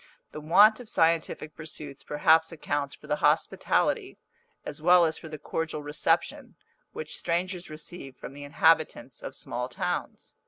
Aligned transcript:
The 0.31 0.41
want 0.41 0.79
of 0.79 0.89
scientific 0.89 1.55
pursuits 1.55 2.03
perhaps 2.03 2.51
accounts 2.51 2.95
for 2.95 3.05
the 3.05 3.17
hospitality, 3.17 4.17
as 4.65 4.81
well 4.81 5.05
as 5.05 5.19
for 5.19 5.29
the 5.29 5.37
cordial 5.37 5.83
reception 5.83 6.55
which 6.91 7.15
strangers 7.15 7.69
receive 7.69 8.17
from 8.17 8.33
the 8.33 8.43
inhabitants 8.43 9.21
of 9.21 9.35
small 9.35 9.69
towns. 9.69 10.33